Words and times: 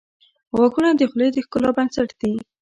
•غاښونه 0.57 0.89
د 0.95 1.01
خولې 1.09 1.27
د 1.31 1.37
ښکلا 1.45 1.69
بنسټ 1.77 2.09
دي. 2.19 2.33